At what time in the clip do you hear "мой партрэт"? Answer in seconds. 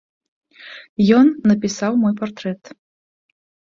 2.07-2.77